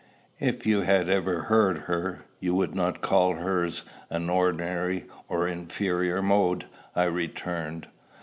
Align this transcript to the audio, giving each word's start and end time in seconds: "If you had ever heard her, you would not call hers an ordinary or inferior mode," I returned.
"If 0.39 0.65
you 0.65 0.81
had 0.81 1.09
ever 1.09 1.41
heard 1.43 1.77
her, 1.81 2.25
you 2.39 2.55
would 2.55 2.73
not 2.73 3.01
call 3.01 3.35
hers 3.35 3.83
an 4.09 4.31
ordinary 4.31 5.05
or 5.27 5.47
inferior 5.47 6.23
mode," 6.23 6.65
I 6.95 7.03
returned. 7.03 7.87